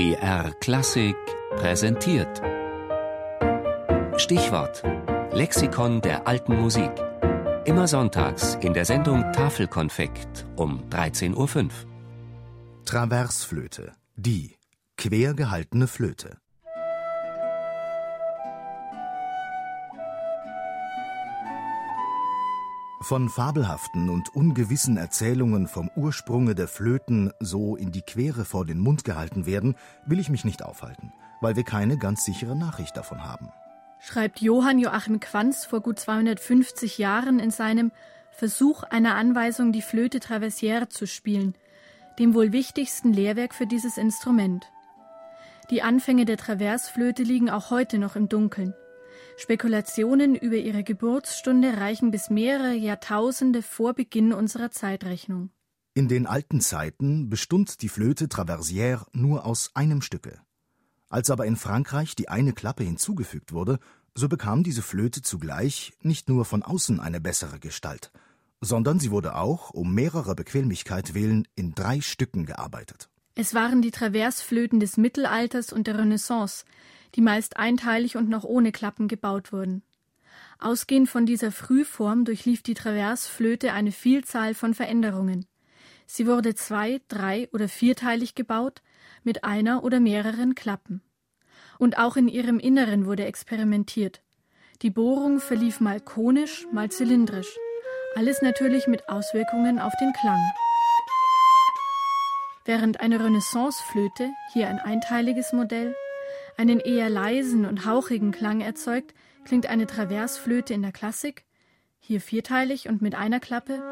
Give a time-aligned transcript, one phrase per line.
[0.00, 1.14] BR Klassik
[1.56, 2.40] präsentiert.
[4.16, 4.82] Stichwort:
[5.30, 6.90] Lexikon der alten Musik.
[7.66, 11.70] Immer sonntags in der Sendung Tafelkonfekt um 13.05 Uhr.
[12.86, 13.92] Traversflöte.
[14.16, 14.56] Die
[14.96, 16.38] quer gehaltene Flöte.
[23.10, 28.78] Von fabelhaften und ungewissen Erzählungen vom Ursprunge der Flöten so in die Quere vor den
[28.78, 29.74] Mund gehalten werden,
[30.06, 33.48] will ich mich nicht aufhalten, weil wir keine ganz sichere Nachricht davon haben.
[33.98, 37.90] Schreibt Johann Joachim Quanz vor gut 250 Jahren in seinem
[38.30, 41.56] Versuch einer Anweisung, die Flöte Traversière zu spielen,
[42.20, 44.70] dem wohl wichtigsten Lehrwerk für dieses Instrument.
[45.70, 48.72] Die Anfänge der Traversflöte liegen auch heute noch im Dunkeln.
[49.40, 55.48] Spekulationen über ihre Geburtsstunde reichen bis mehrere Jahrtausende vor Beginn unserer Zeitrechnung.
[55.94, 60.38] In den alten Zeiten bestund die Flöte Traversière nur aus einem Stücke.
[61.08, 63.78] Als aber in Frankreich die eine Klappe hinzugefügt wurde,
[64.14, 68.12] so bekam diese Flöte zugleich nicht nur von außen eine bessere Gestalt,
[68.60, 73.08] sondern sie wurde auch, um mehrerer Bequemlichkeit willen, in drei Stücken gearbeitet.
[73.36, 76.66] Es waren die Traversflöten des Mittelalters und der Renaissance,
[77.14, 79.82] die meist einteilig und noch ohne Klappen gebaut wurden.
[80.58, 85.46] Ausgehend von dieser Frühform durchlief die Traversflöte eine Vielzahl von Veränderungen.
[86.06, 88.82] Sie wurde zwei-, drei- oder vierteilig gebaut,
[89.22, 91.02] mit einer oder mehreren Klappen.
[91.78, 94.22] Und auch in ihrem Inneren wurde experimentiert.
[94.82, 97.56] Die Bohrung verlief mal konisch, mal zylindrisch.
[98.16, 100.40] Alles natürlich mit Auswirkungen auf den Klang.
[102.64, 105.94] Während eine Renaissanceflöte, hier ein einteiliges Modell,
[106.60, 109.14] einen eher leisen und hauchigen Klang erzeugt,
[109.46, 111.46] klingt eine Traversflöte in der Klassik,
[111.98, 113.82] hier vierteilig und mit einer Klappe,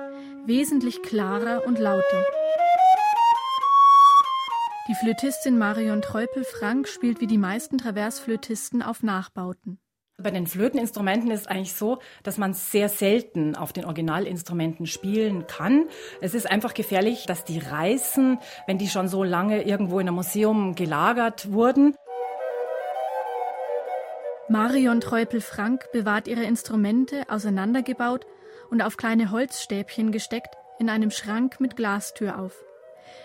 [0.45, 2.25] wesentlich klarer und lauter.
[4.87, 9.79] Die Flötistin Marion Treupel-Frank spielt wie die meisten Traversflötisten auf Nachbauten.
[10.23, 15.47] Bei den Flöteninstrumenten ist es eigentlich so, dass man sehr selten auf den Originalinstrumenten spielen
[15.47, 15.87] kann.
[16.21, 20.17] Es ist einfach gefährlich, dass die reißen, wenn die schon so lange irgendwo in einem
[20.17, 21.95] Museum gelagert wurden.
[24.51, 28.27] Marion Treupel-Frank bewahrt ihre Instrumente auseinandergebaut
[28.71, 32.65] und auf kleine Holzstäbchen gesteckt in einem Schrank mit Glastür auf.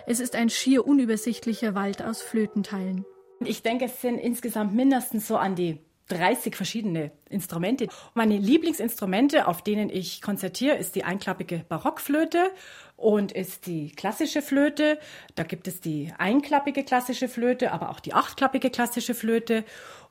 [0.05, 3.05] Es ist ein schier unübersichtlicher Wald aus Flötenteilen.
[3.39, 5.79] Ich denke, es sind insgesamt mindestens so an die
[6.09, 7.87] 30 verschiedene Instrumente.
[8.13, 12.51] Meine Lieblingsinstrumente, auf denen ich konzertiere, ist die einklappige Barockflöte
[12.97, 14.99] und ist die klassische Flöte.
[15.35, 19.63] Da gibt es die einklappige klassische Flöte, aber auch die achtklappige klassische Flöte.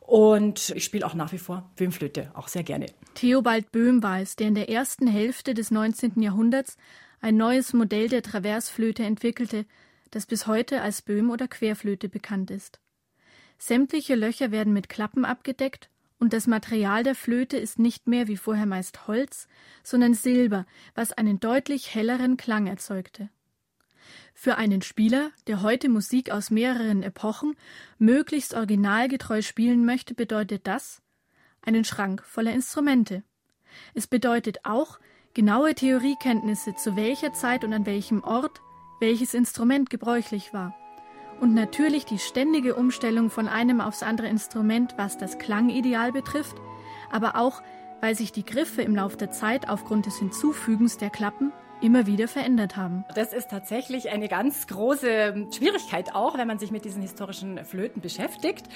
[0.06, 2.86] Und ich spiele auch nach wie vor Böhmflöte, auch sehr gerne.
[3.14, 6.20] Theobald Böhm war es, der in der ersten Hälfte des 19.
[6.20, 6.76] Jahrhunderts
[7.20, 9.64] ein neues Modell der Traversflöte entwickelte,
[10.10, 12.80] das bis heute als Böhm- oder Querflöte bekannt ist.
[13.58, 18.36] Sämtliche Löcher werden mit Klappen abgedeckt und das Material der Flöte ist nicht mehr wie
[18.36, 19.46] vorher meist Holz,
[19.82, 23.28] sondern Silber, was einen deutlich helleren Klang erzeugte.
[24.34, 27.54] Für einen Spieler, der heute Musik aus mehreren Epochen
[27.98, 31.02] möglichst originalgetreu spielen möchte, bedeutet das
[31.62, 33.22] einen Schrank voller Instrumente.
[33.94, 34.98] Es bedeutet auch
[35.34, 38.60] genaue Theoriekenntnisse, zu welcher Zeit und an welchem Ort
[39.00, 40.74] welches Instrument gebräuchlich war.
[41.40, 46.56] Und natürlich die ständige Umstellung von einem aufs andere Instrument, was das Klangideal betrifft,
[47.10, 47.62] aber auch,
[48.00, 52.28] weil sich die Griffe im Laufe der Zeit aufgrund des Hinzufügens der Klappen immer wieder
[52.28, 53.04] verändert haben.
[53.14, 58.00] Das ist tatsächlich eine ganz große Schwierigkeit auch, wenn man sich mit diesen historischen Flöten
[58.00, 58.66] beschäftigt,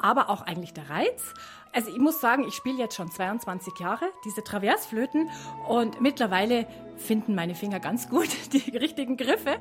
[0.00, 1.34] aber auch eigentlich der Reiz.
[1.72, 5.30] Also ich muss sagen, ich spiele jetzt schon 22 Jahre diese Traversflöten
[5.68, 9.58] und mittlerweile finden meine Finger ganz gut die richtigen Griffe.